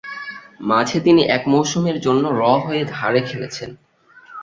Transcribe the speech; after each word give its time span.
মাঝে 0.61 0.97
তিনি 0.99 1.21
এক 1.27 1.43
মৌসুমের 1.47 1.97
জন্য 2.01 2.23
র 2.31 2.41
হয়ে 2.65 2.83
ধারে 2.91 3.21
খেলেছেন। 3.21 3.69